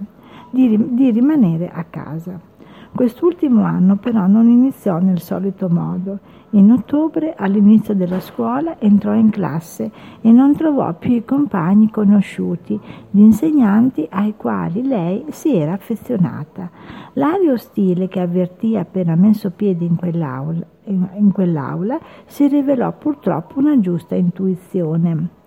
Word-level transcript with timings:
Di, 0.51 0.95
di 0.95 1.11
rimanere 1.13 1.71
a 1.73 1.85
casa. 1.85 2.53
Quest'ultimo 2.95 3.65
anno 3.65 3.97
però 3.97 4.29
non 4.29 4.49
iniziò 4.49 4.99
nel 4.99 5.19
solito 5.19 5.69
modo. 5.69 6.21
In 6.51 6.71
ottobre, 6.71 7.35
all'inizio 7.37 7.93
della 7.93 8.21
scuola, 8.21 8.79
entrò 8.79 9.15
in 9.15 9.31
classe 9.31 9.91
e 10.21 10.31
non 10.31 10.55
trovò 10.55 10.95
più 10.95 11.15
i 11.15 11.25
compagni 11.25 11.91
conosciuti, 11.91 12.79
gli 13.11 13.19
insegnanti 13.19 14.07
ai 14.09 14.35
quali 14.37 14.87
lei 14.87 15.25
si 15.31 15.57
era 15.57 15.73
affezionata. 15.73 16.71
L'aria 17.15 17.53
ostile 17.53 18.07
che 18.07 18.21
avvertì 18.21 18.77
appena 18.77 19.17
messo 19.17 19.51
piede 19.51 19.85
in 19.85 19.97
quell'aula, 19.97 20.65
in 20.85 21.33
quell'aula 21.33 21.99
si 22.27 22.47
rivelò 22.47 22.93
purtroppo 22.97 23.59
una 23.59 23.81
giusta 23.81 24.15
intuizione. 24.15 25.43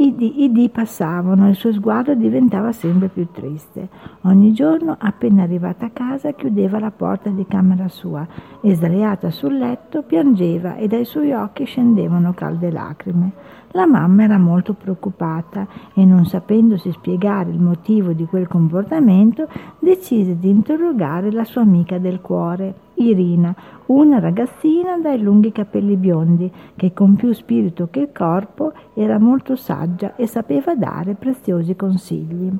I 0.00 0.14
dì, 0.14 0.44
I 0.44 0.52
dì 0.52 0.68
passavano 0.68 1.46
e 1.46 1.50
il 1.50 1.56
suo 1.56 1.72
sguardo 1.72 2.14
diventava 2.14 2.70
sempre 2.70 3.08
più 3.08 3.26
triste. 3.32 3.88
Ogni 4.22 4.52
giorno, 4.52 4.94
appena 4.96 5.42
arrivata 5.42 5.86
a 5.86 5.90
casa, 5.90 6.32
chiudeva 6.32 6.78
la 6.78 6.92
porta 6.92 7.30
di 7.30 7.44
camera 7.48 7.88
sua 7.88 8.24
e, 8.60 8.74
sdraiata 8.74 9.30
sul 9.30 9.58
letto, 9.58 10.02
piangeva 10.02 10.76
e 10.76 10.86
dai 10.86 11.04
suoi 11.04 11.32
occhi 11.32 11.64
scendevano 11.64 12.32
calde 12.32 12.70
lacrime. 12.70 13.32
La 13.72 13.86
mamma 13.86 14.22
era 14.22 14.38
molto 14.38 14.72
preoccupata 14.72 15.66
e, 15.92 16.04
non 16.04 16.26
sapendosi 16.26 16.92
spiegare 16.92 17.50
il 17.50 17.60
motivo 17.60 18.12
di 18.12 18.24
quel 18.24 18.46
comportamento, 18.46 19.48
decise 19.80 20.38
di 20.38 20.48
interrogare 20.48 21.32
la 21.32 21.44
sua 21.44 21.62
amica 21.62 21.98
del 21.98 22.20
cuore, 22.20 22.86
Irina, 22.98 23.54
una 23.86 24.18
ragazzina 24.18 24.98
dai 24.98 25.20
lunghi 25.20 25.52
capelli 25.52 25.96
biondi, 25.96 26.50
che 26.74 26.92
con 26.92 27.14
più 27.14 27.32
spirito 27.32 27.88
che 27.90 28.10
corpo 28.12 28.72
era 28.94 29.18
molto 29.18 29.54
saggia 29.54 30.16
e 30.16 30.26
sapeva 30.26 30.74
dare 30.74 31.14
preziosi 31.14 31.76
consigli. 31.76 32.52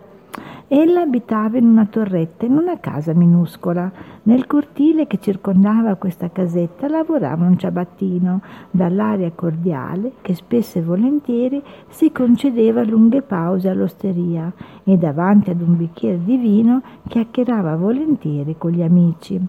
Ella 0.70 1.00
abitava 1.00 1.56
in 1.56 1.66
una 1.66 1.86
torretta, 1.86 2.44
in 2.44 2.52
una 2.52 2.78
casa 2.78 3.14
minuscola. 3.14 3.90
Nel 4.24 4.46
cortile 4.46 5.06
che 5.06 5.18
circondava 5.18 5.94
questa 5.94 6.30
casetta 6.30 6.88
lavorava 6.88 7.46
un 7.46 7.58
ciabattino, 7.58 8.42
dall'aria 8.70 9.32
cordiale 9.34 10.12
che 10.20 10.34
spesso 10.34 10.78
e 10.78 10.82
volentieri 10.82 11.62
si 11.88 12.12
concedeva 12.12 12.84
lunghe 12.84 13.22
pause 13.22 13.70
all'osteria 13.70 14.52
e 14.84 14.96
davanti 14.98 15.50
ad 15.50 15.62
un 15.62 15.76
bicchiere 15.76 16.22
di 16.22 16.36
vino 16.36 16.82
chiacchierava 17.08 17.74
volentieri 17.76 18.56
con 18.58 18.70
gli 18.70 18.82
amici. 18.82 19.40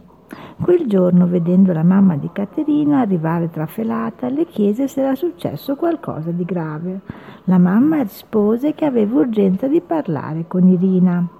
Quel 0.62 0.88
giorno, 0.88 1.26
vedendo 1.28 1.74
la 1.74 1.84
mamma 1.84 2.16
di 2.16 2.30
Caterina 2.32 3.00
arrivare 3.00 3.50
trafelata, 3.50 4.30
le 4.30 4.46
chiese 4.46 4.88
se 4.88 5.02
era 5.02 5.16
successo 5.16 5.76
qualcosa 5.76 6.32
di 6.32 6.46
grave. 6.46 7.02
La 7.46 7.58
mamma 7.58 8.02
rispose 8.02 8.74
che 8.74 8.86
aveva 8.86 9.20
urgenza 9.20 9.68
di 9.68 9.82
parlare 9.82 10.46
con 10.48 10.68
Irina. 10.68 11.39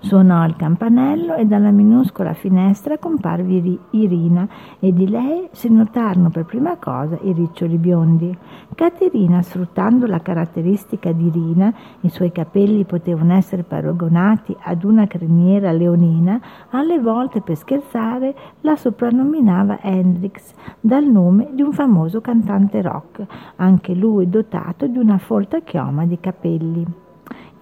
Suonò 0.00 0.44
il 0.44 0.54
campanello 0.56 1.34
e 1.34 1.46
dalla 1.46 1.70
minuscola 1.70 2.34
finestra 2.34 2.98
comparve 2.98 3.78
Irina 3.90 4.46
e 4.78 4.92
di 4.92 5.08
lei 5.08 5.48
si 5.52 5.72
notarono 5.72 6.28
per 6.28 6.44
prima 6.44 6.76
cosa 6.76 7.18
i 7.22 7.32
riccioli 7.32 7.78
biondi. 7.78 8.36
Caterina, 8.74 9.40
sfruttando 9.40 10.06
la 10.06 10.20
caratteristica 10.20 11.12
di 11.12 11.26
Irina, 11.26 11.72
i 12.00 12.10
suoi 12.10 12.32
capelli 12.32 12.84
potevano 12.84 13.32
essere 13.34 13.62
paragonati 13.62 14.54
ad 14.60 14.84
una 14.84 15.06
criniera 15.06 15.72
leonina, 15.72 16.40
alle 16.70 16.98
volte 16.98 17.40
per 17.40 17.56
scherzare 17.56 18.34
la 18.60 18.76
soprannominava 18.76 19.80
Hendrix, 19.80 20.52
dal 20.80 21.04
nome 21.04 21.48
di 21.52 21.62
un 21.62 21.72
famoso 21.72 22.20
cantante 22.20 22.82
rock, 22.82 23.24
anche 23.56 23.94
lui 23.94 24.28
dotato 24.28 24.86
di 24.86 24.98
una 24.98 25.18
folta 25.18 25.60
chioma 25.60 26.04
di 26.04 26.20
capelli. 26.20 27.02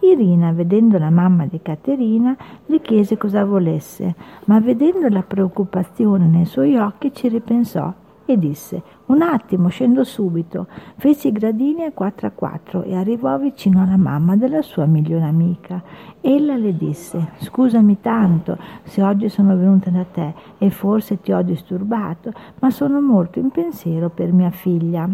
Irina, 0.02 0.50
vedendo 0.50 0.98
la 0.98 1.10
mamma 1.10 1.46
di 1.46 1.60
Caterina, 1.62 2.36
le 2.66 2.80
chiese 2.80 3.16
cosa 3.16 3.44
volesse, 3.44 4.14
ma 4.46 4.58
vedendo 4.58 5.08
la 5.08 5.22
preoccupazione 5.22 6.26
nei 6.26 6.44
suoi 6.44 6.76
occhi 6.76 7.12
ci 7.14 7.28
ripensò 7.28 7.92
e 8.24 8.36
disse 8.36 8.82
un 9.06 9.22
attimo 9.22 9.68
scendo 9.68 10.02
subito. 10.02 10.66
Fece 10.96 11.28
i 11.28 11.32
gradini 11.32 11.84
a 11.84 11.92
quattro 11.92 12.26
a 12.26 12.30
quattro 12.30 12.82
e 12.82 12.96
arrivò 12.96 13.38
vicino 13.38 13.82
alla 13.82 13.96
mamma 13.96 14.36
della 14.36 14.62
sua 14.62 14.86
migliore 14.86 15.24
amica. 15.24 15.82
Ella 16.20 16.56
le 16.56 16.76
disse 16.76 17.32
scusami 17.38 18.00
tanto 18.00 18.58
se 18.82 19.02
oggi 19.02 19.28
sono 19.28 19.56
venuta 19.56 19.90
da 19.90 20.04
te 20.04 20.34
e 20.58 20.70
forse 20.70 21.20
ti 21.20 21.32
ho 21.32 21.42
disturbato 21.42 22.32
ma 22.60 22.70
sono 22.70 23.00
molto 23.00 23.38
in 23.38 23.50
pensiero 23.50 24.08
per 24.08 24.32
mia 24.32 24.50
figlia 24.50 25.08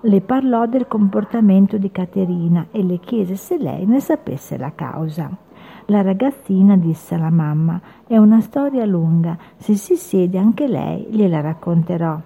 le 0.00 0.20
parlò 0.20 0.66
del 0.66 0.86
comportamento 0.86 1.78
di 1.78 1.90
Caterina 1.90 2.66
e 2.70 2.82
le 2.82 2.98
chiese 2.98 3.36
se 3.36 3.58
lei 3.58 3.86
ne 3.86 4.00
sapesse 4.00 4.56
la 4.56 4.72
causa. 4.74 5.30
La 5.86 6.02
ragazzina 6.02 6.76
disse 6.76 7.14
alla 7.14 7.30
mamma: 7.30 7.80
È 8.06 8.16
una 8.16 8.40
storia 8.40 8.84
lunga, 8.84 9.36
se 9.56 9.74
si 9.74 9.96
siede 9.96 10.38
anche 10.38 10.66
lei 10.66 11.06
gliela 11.10 11.40
racconterò. 11.40 12.20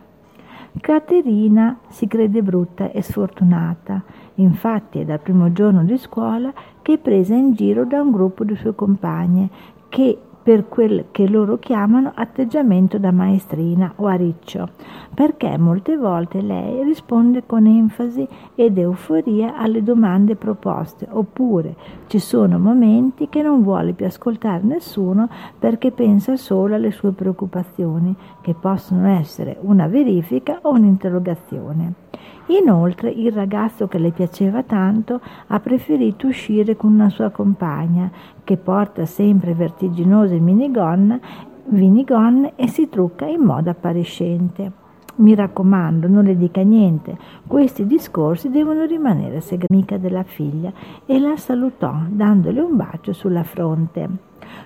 Caterina 0.81 1.79
si 1.89 2.07
crede 2.07 2.43
brutta 2.43 2.91
e 2.91 3.03
sfortunata, 3.03 4.03
infatti 4.37 5.01
è 5.01 5.05
dal 5.05 5.21
primo 5.21 5.53
giorno 5.53 5.83
di 5.85 5.99
scuola 5.99 6.53
che 6.81 6.95
è 6.95 6.99
presa 6.99 7.35
in 7.35 7.55
giro 7.55 7.85
da 7.85 8.01
un 8.01 8.13
gruppo 8.13 8.45
di 8.45 8.55
sue 8.55 8.75
compagne 8.75 9.51
che 9.89 10.17
per 10.43 10.69
quel 10.69 11.07
che 11.11 11.29
loro 11.29 11.59
chiamano 11.59 12.13
atteggiamento 12.15 12.99
da 12.99 13.13
maestrina 13.13 13.93
o 13.97 14.07
a 14.07 14.15
riccio, 14.15 14.71
perché 15.15 15.57
molte 15.59 15.97
volte 15.97 16.41
lei 16.41 16.83
risponde 16.83 17.45
con 17.45 17.67
enfasi 17.67 18.27
ed 18.55 18.79
euforia 18.79 19.57
alle 19.57 19.83
domande 19.83 20.37
proposte, 20.37 21.07
oppure 21.11 21.75
ci 22.07 22.19
sono 22.19 22.59
momenti 22.59 23.29
che 23.29 23.43
non 23.43 23.63
vuole 23.63 23.93
più 23.93 24.07
ascoltare 24.07 24.63
nessuno 24.63 25.29
perché 25.59 25.91
pensa 25.91 26.37
solo 26.37 26.75
alle 26.75 26.91
sue 26.91 27.13
preoccupazioni, 27.13 28.15
che 28.41 28.55
possono 28.55 29.09
essere 29.09 29.59
una 29.61 29.87
verifica 29.87 30.59
o 30.63 30.71
un'interrogazione. 30.71 32.10
Inoltre 32.47 33.11
il 33.11 33.33
ragazzo 33.33 33.87
che 33.87 33.99
le 33.99 34.11
piaceva 34.11 34.63
tanto 34.63 35.21
ha 35.47 35.61
preferito 35.61 36.27
uscire 36.27 36.77
con 36.77 36.93
una 36.93 37.09
sua 37.09 37.31
compagna 37.31 38.11
che 38.43 38.57
porta 38.57 39.07
sempre 39.07 39.55
vertiginose 39.55 40.39
minigonne, 40.39 41.21
minigonne 41.67 42.53
e 42.57 42.67
si 42.67 42.89
trucca 42.89 43.27
in 43.27 43.41
modo 43.41 43.71
appariscente. 43.71 44.73
Mi 45.17 45.35
raccomando, 45.35 46.09
non 46.09 46.25
le 46.25 46.37
dica 46.37 46.63
niente, 46.63 47.17
questi 47.47 47.87
discorsi 47.87 48.49
devono 48.49 48.85
rimanere 48.85 49.41
segreti 49.41 49.99
della 49.99 50.23
figlia 50.23 50.73
e 51.05 51.19
la 51.19 51.37
salutò 51.37 51.95
dandole 52.09 52.61
un 52.61 52.77
bacio 52.77 53.13
sulla 53.13 53.43
fronte. 53.43 54.09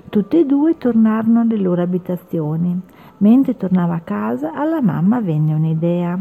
Tutte 0.08 0.38
e 0.38 0.46
due 0.46 0.78
tornarono 0.78 1.40
alle 1.40 1.56
loro 1.56 1.82
abitazioni. 1.82 2.80
Mentre 3.18 3.56
tornava 3.56 3.94
a 3.94 4.00
casa, 4.00 4.52
alla 4.54 4.80
mamma 4.80 5.20
venne 5.20 5.54
un'idea. 5.54 6.18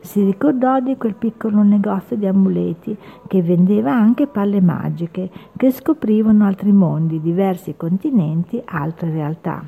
Si 0.00 0.22
ricordò 0.22 0.80
di 0.80 0.96
quel 0.96 1.14
piccolo 1.14 1.62
negozio 1.62 2.16
di 2.16 2.26
amuleti 2.26 2.96
che 3.26 3.42
vendeva 3.42 3.92
anche 3.92 4.26
palle 4.26 4.60
magiche 4.60 5.30
che 5.56 5.70
scoprivano 5.70 6.44
altri 6.44 6.72
mondi, 6.72 7.20
diversi 7.20 7.74
continenti, 7.76 8.62
altre 8.64 9.10
realtà. 9.10 9.64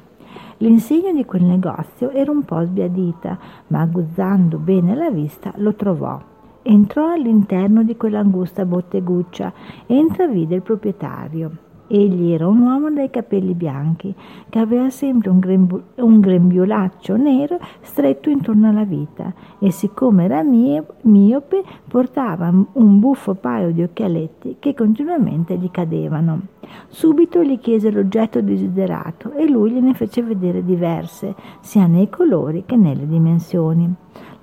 L'insegna 0.58 1.12
di 1.12 1.24
quel 1.24 1.44
negozio 1.44 2.10
era 2.10 2.30
un 2.30 2.44
po' 2.44 2.64
sbiadita, 2.64 3.38
ma 3.68 3.80
agguzzando 3.80 4.58
bene 4.58 4.94
la 4.94 5.10
vista 5.10 5.52
lo 5.56 5.74
trovò. 5.74 6.20
Entrò 6.62 7.12
all'interno 7.12 7.82
di 7.82 7.96
quell'angusta 7.96 8.64
botteguccia 8.64 9.52
e 9.86 9.96
intravide 9.96 10.56
il 10.56 10.62
proprietario. 10.62 11.66
Egli 11.90 12.32
era 12.32 12.46
un 12.46 12.60
uomo 12.60 12.90
dai 12.90 13.08
capelli 13.08 13.54
bianchi, 13.54 14.14
che 14.50 14.58
aveva 14.58 14.90
sempre 14.90 15.30
un, 15.30 15.38
grembu- 15.38 15.82
un 15.96 16.20
grembiulaccio 16.20 17.16
nero 17.16 17.58
stretto 17.80 18.28
intorno 18.28 18.68
alla 18.68 18.84
vita 18.84 19.32
e 19.58 19.70
siccome 19.70 20.24
era 20.24 20.42
miope 20.42 21.62
portava 21.88 22.52
un 22.72 22.98
buffo 22.98 23.34
paio 23.34 23.72
di 23.72 23.82
occhialetti 23.82 24.56
che 24.58 24.74
continuamente 24.74 25.56
gli 25.56 25.70
cadevano. 25.70 26.40
Subito 26.88 27.42
gli 27.42 27.58
chiese 27.58 27.90
l'oggetto 27.90 28.42
desiderato 28.42 29.32
e 29.32 29.48
lui 29.48 29.70
gliene 29.70 29.94
fece 29.94 30.22
vedere 30.22 30.62
diverse, 30.62 31.34
sia 31.60 31.86
nei 31.86 32.10
colori 32.10 32.64
che 32.66 32.76
nelle 32.76 33.06
dimensioni. 33.08 33.94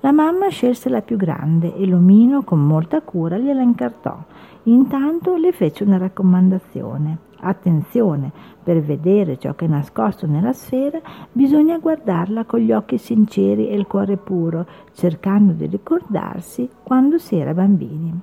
La 0.06 0.12
mamma 0.12 0.50
scelse 0.50 0.88
la 0.88 1.02
più 1.02 1.16
grande 1.16 1.74
e 1.74 1.84
l'omino 1.84 2.44
con 2.44 2.64
molta 2.64 3.00
cura 3.00 3.38
gliela 3.38 3.60
incartò 3.60 4.16
Intanto 4.64 5.34
le 5.34 5.50
fece 5.50 5.82
una 5.82 5.98
raccomandazione. 5.98 7.18
Attenzione, 7.40 8.30
per 8.62 8.80
vedere 8.82 9.36
ciò 9.36 9.56
che 9.56 9.64
è 9.64 9.68
nascosto 9.68 10.28
nella 10.28 10.52
sfera 10.52 11.00
bisogna 11.32 11.78
guardarla 11.78 12.44
con 12.44 12.60
gli 12.60 12.70
occhi 12.70 12.98
sinceri 12.98 13.68
e 13.68 13.74
il 13.74 13.88
cuore 13.88 14.16
puro, 14.16 14.64
cercando 14.92 15.52
di 15.52 15.66
ricordarsi 15.66 16.70
quando 16.84 17.18
si 17.18 17.34
era 17.34 17.52
bambini. 17.52 18.16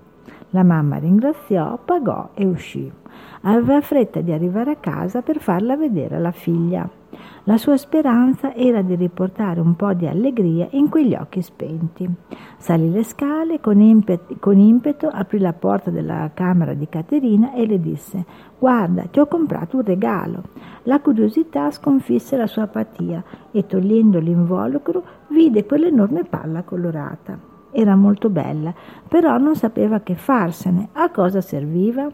La 0.51 0.63
mamma 0.63 1.00
ringraziò, 1.00 1.77
pagò 1.83 2.29
e 2.33 2.45
uscì. 2.45 2.89
Aveva 3.41 3.81
fretta 3.81 4.21
di 4.21 4.31
arrivare 4.31 4.71
a 4.71 4.77
casa 4.77 5.21
per 5.21 5.39
farla 5.39 5.75
vedere 5.75 6.15
alla 6.15 6.31
figlia. 6.31 6.89
La 7.45 7.57
sua 7.57 7.75
speranza 7.75 8.55
era 8.55 8.81
di 8.81 8.95
riportare 8.95 9.59
un 9.59 9.75
po' 9.75 9.91
di 9.91 10.07
allegria 10.07 10.65
in 10.71 10.87
quegli 10.87 11.13
occhi 11.13 11.41
spenti. 11.41 12.09
Salì 12.57 12.89
le 12.89 13.03
scale, 13.03 13.59
con 13.59 13.81
impeto, 13.81 14.37
con 14.39 14.57
impeto 14.57 15.09
aprì 15.09 15.39
la 15.39 15.51
porta 15.51 15.89
della 15.89 16.31
camera 16.33 16.73
di 16.73 16.87
Caterina 16.87 17.51
e 17.53 17.65
le 17.65 17.81
disse 17.81 18.25
Guarda, 18.57 19.07
ti 19.11 19.19
ho 19.19 19.27
comprato 19.27 19.75
un 19.75 19.83
regalo. 19.83 20.43
La 20.83 21.01
curiosità 21.01 21.69
sconfisse 21.69 22.37
la 22.37 22.47
sua 22.47 22.63
apatia 22.63 23.21
e 23.51 23.65
togliendo 23.65 24.19
l'involucro 24.19 25.03
vide 25.27 25.65
quell'enorme 25.65 26.23
palla 26.23 26.63
colorata. 26.63 27.51
Era 27.75 27.95
molto 27.95 28.29
bella, 28.29 28.73
però 29.09 29.37
non 29.37 29.55
sapeva 29.55 29.99
che 29.99 30.15
farsene. 30.15 30.89
A 30.93 31.09
cosa 31.09 31.41
serviva? 31.41 32.07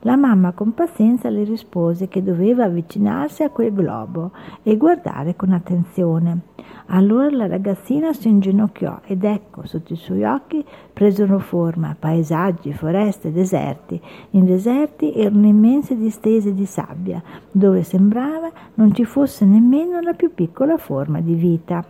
La 0.00 0.16
mamma 0.16 0.52
con 0.52 0.74
pazienza 0.74 1.28
le 1.30 1.44
rispose 1.44 2.08
che 2.08 2.22
doveva 2.22 2.64
avvicinarsi 2.64 3.42
a 3.42 3.50
quel 3.50 3.72
globo 3.72 4.32
e 4.62 4.76
guardare 4.76 5.36
con 5.36 5.52
attenzione. 5.52 6.40
Allora 6.88 7.30
la 7.30 7.46
ragazzina 7.46 8.12
si 8.12 8.28
inginocchiò 8.28 9.00
ed 9.04 9.24
ecco, 9.24 9.66
sotto 9.66 9.92
i 9.92 9.96
suoi 9.96 10.22
occhi 10.24 10.64
presero 10.92 11.38
forma 11.38 11.96
paesaggi, 11.98 12.72
foreste, 12.72 13.32
deserti. 13.32 14.00
In 14.30 14.44
deserti 14.44 15.12
erano 15.12 15.46
immense 15.46 15.96
distese 15.96 16.54
di 16.54 16.66
sabbia, 16.66 17.22
dove 17.50 17.82
sembrava 17.82 18.50
non 18.74 18.94
ci 18.94 19.04
fosse 19.04 19.44
nemmeno 19.44 20.00
la 20.00 20.12
più 20.12 20.32
piccola 20.32 20.76
forma 20.76 21.20
di 21.20 21.34
vita 21.34 21.84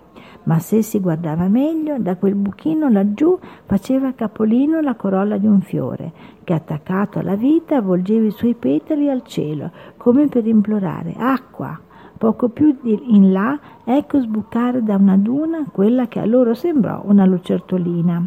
ma 0.47 0.59
se 0.61 0.83
si 0.83 1.01
guardava 1.01 1.49
meglio, 1.49 1.99
da 1.99 2.17
quel 2.17 2.35
buchino 2.35 2.89
laggiù 2.89 3.39
faceva 3.65 4.13
capolino 4.13 4.81
la 4.81 4.95
corolla 4.95 5.39
di 5.39 5.47
un 5.47 5.61
fiore, 5.61 6.13
che 6.47 6.55
attaccato 6.55 7.19
alla 7.19 7.35
vita 7.35 7.81
volgeva 7.81 8.25
i 8.25 8.31
suoi 8.31 8.55
petali 8.55 9.11
al 9.11 9.25
cielo, 9.25 9.73
come 9.97 10.29
per 10.29 10.47
implorare 10.47 11.13
acqua. 11.19 11.77
Poco 12.17 12.49
più 12.51 12.79
in 12.85 13.33
là 13.33 13.59
ecco 13.85 14.21
sbucare 14.21 14.81
da 14.85 14.95
una 14.95 15.17
duna 15.17 15.65
quella 15.73 16.07
che 16.07 16.21
a 16.21 16.25
loro 16.25 16.55
sembrò 16.55 17.03
una 17.05 17.27
lucertolina. 17.27 18.25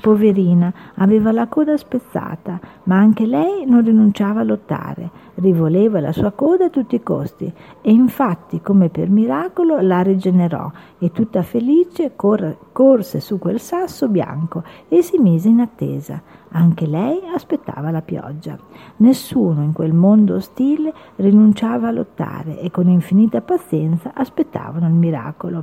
Poverina, 0.00 0.72
aveva 0.96 1.30
la 1.30 1.46
coda 1.46 1.76
spezzata, 1.76 2.58
ma 2.84 2.96
anche 2.96 3.26
lei 3.26 3.64
non 3.64 3.84
rinunciava 3.84 4.40
a 4.40 4.44
lottare, 4.44 5.10
rivoleva 5.42 6.00
la 6.00 6.12
sua 6.12 6.30
coda 6.30 6.66
a 6.66 6.70
tutti 6.70 6.94
i 6.94 7.02
costi 7.02 7.52
e 7.82 7.90
infatti, 7.90 8.60
come 8.62 8.88
per 8.88 9.10
miracolo, 9.10 9.80
la 9.80 10.00
rigenerò 10.00 10.70
e 10.98 11.10
tutta 11.10 11.42
felice 11.42 12.12
cor- 12.16 12.56
corse 12.72 13.20
su 13.20 13.38
quel 13.38 13.60
sasso 13.60 14.08
bianco 14.08 14.62
e 14.88 15.02
si 15.02 15.18
mise 15.18 15.48
in 15.48 15.60
attesa. 15.60 16.22
Anche 16.54 16.86
lei 16.86 17.20
aspettava 17.34 17.90
la 17.90 18.02
pioggia. 18.02 18.58
Nessuno 18.96 19.62
in 19.62 19.72
quel 19.72 19.94
mondo 19.94 20.34
ostile 20.34 20.92
rinunciava 21.16 21.88
a 21.88 21.92
lottare 21.92 22.60
e 22.60 22.70
con 22.70 22.88
infinita 22.88 23.40
pazienza 23.40 24.12
aspettavano 24.14 24.86
il 24.86 24.92
miracolo. 24.92 25.62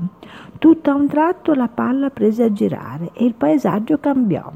Tutto 0.57 0.89
a 0.89 0.95
un 0.95 1.07
tratto 1.07 1.53
la 1.53 1.67
palla 1.67 2.09
prese 2.09 2.43
a 2.43 2.51
girare 2.51 3.11
e 3.13 3.23
il 3.23 3.35
paesaggio 3.35 3.99
cambiò. 3.99 4.51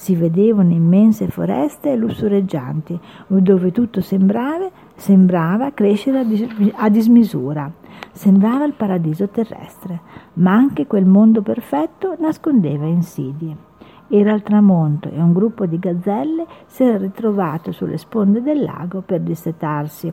Si 0.00 0.14
vedevano 0.14 0.72
immense 0.72 1.28
foreste 1.28 1.94
lussureggianti, 1.94 2.98
dove 3.26 3.70
tutto 3.70 4.00
sembrava, 4.00 4.70
sembrava 4.94 5.72
crescere 5.72 6.24
a 6.72 6.88
dismisura. 6.88 7.70
Sembrava 8.10 8.64
il 8.64 8.72
paradiso 8.72 9.28
terrestre, 9.28 10.00
ma 10.34 10.52
anche 10.54 10.86
quel 10.86 11.04
mondo 11.04 11.42
perfetto 11.42 12.16
nascondeva 12.18 12.86
insidie. 12.86 13.68
Era 14.12 14.32
il 14.32 14.42
tramonto 14.42 15.08
e 15.08 15.22
un 15.22 15.32
gruppo 15.32 15.66
di 15.66 15.78
gazzelle 15.78 16.44
si 16.66 16.82
era 16.82 16.98
ritrovato 16.98 17.70
sulle 17.70 17.96
sponde 17.96 18.42
del 18.42 18.60
lago 18.60 19.02
per 19.02 19.20
dissetarsi. 19.20 20.12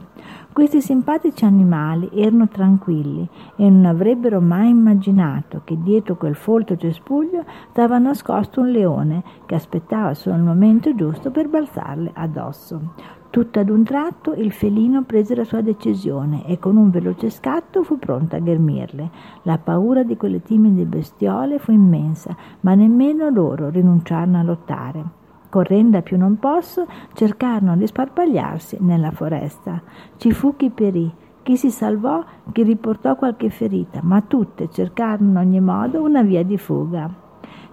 Questi 0.54 0.82
simpatici 0.82 1.46
animali 1.46 2.08
erano 2.14 2.48
tranquilli 2.48 3.28
e 3.56 3.68
non 3.68 3.86
avrebbero 3.86 4.40
mai 4.40 4.70
immaginato 4.70 5.62
che 5.64 5.82
dietro 5.82 6.16
quel 6.16 6.36
folto 6.36 6.78
cespuglio 6.78 7.44
stava 7.72 7.98
nascosto 7.98 8.62
un 8.62 8.70
leone 8.70 9.24
che 9.48 9.56
aspettava 9.56 10.14
solo 10.14 10.36
il 10.36 10.44
momento 10.44 10.94
giusto 10.94 11.32
per 11.32 11.48
balzarle 11.48 12.12
addosso. 12.14 13.17
Tutto 13.30 13.60
ad 13.60 13.70
un 13.70 13.84
tratto 13.84 14.34
il 14.34 14.52
felino 14.52 15.04
prese 15.04 15.36
la 15.36 15.44
sua 15.44 15.62
decisione 15.62 16.46
e 16.48 16.58
con 16.60 16.78
un 16.78 16.90
veloce 16.90 17.30
scatto 17.30 17.84
fu 17.84 18.00
pronto 18.00 18.36
a 18.36 18.40
ghermirle. 18.40 19.10
La 19.44 19.58
paura 19.58 20.04
di 20.04 20.16
quelle 20.16 20.42
timide 20.42 20.86
bestiole 20.86 21.60
fu 21.60 21.72
immensa, 21.72 22.36
ma 22.62 22.74
nemmeno 22.74 23.30
loro 23.30 23.70
rinunciarono 23.70 24.40
a 24.40 24.44
lottare. 24.44 25.04
Correndo 25.50 25.98
a 25.98 26.02
più 26.02 26.18
non 26.18 26.40
posso, 26.40 26.88
cercarono 27.14 27.76
di 27.76 27.86
sparpagliarsi 27.86 28.78
nella 28.80 29.12
foresta. 29.12 29.82
Ci 30.16 30.32
fu 30.32 30.56
chi 30.56 30.70
perì, 30.70 31.14
chi 31.44 31.58
si 31.58 31.70
salvò, 31.70 32.24
chi 32.52 32.64
riportò 32.64 33.16
qualche 33.16 33.50
ferita, 33.50 34.00
ma 34.04 34.22
tutte 34.22 34.70
cercarono 34.70 35.30
in 35.30 35.38
ogni 35.38 35.60
modo 35.60 36.02
una 36.02 36.22
via 36.22 36.44
di 36.44 36.58
fuga. 36.58 37.26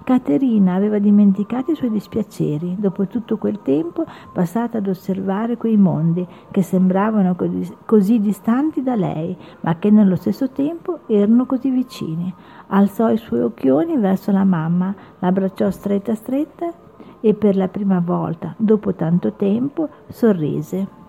Caterina 0.04 0.74
aveva 0.74 0.98
dimenticato 0.98 1.70
i 1.70 1.74
suoi 1.74 1.90
dispiaceri 1.90 2.76
dopo 2.78 3.06
tutto 3.06 3.38
quel 3.38 3.62
tempo 3.62 4.04
passato 4.32 4.76
ad 4.76 4.86
osservare 4.86 5.56
quei 5.56 5.78
mondi 5.78 6.26
che 6.50 6.62
sembravano 6.62 7.34
così, 7.86 8.20
distanti 8.20 8.82
da 8.82 8.96
lei, 8.96 9.34
ma 9.60 9.78
che 9.78 9.90
nello 9.90 10.16
stesso 10.16 10.50
tempo 10.50 11.00
erano 11.06 11.46
così 11.46 11.70
vicini. 11.70 12.32
Alzò 12.66 13.10
i 13.10 13.16
suoi 13.16 13.40
occhioni 13.40 13.96
verso 13.96 14.30
la 14.30 14.44
mamma, 14.44 14.94
l'abbracciò 15.20 15.70
stretta 15.70 16.14
stretta 16.14 16.70
e 17.20 17.32
per 17.32 17.56
la 17.56 17.68
prima 17.68 18.00
volta, 18.04 18.54
dopo 18.58 18.92
tanto 18.92 19.32
tempo, 19.32 19.88
sorrise. 20.08 21.03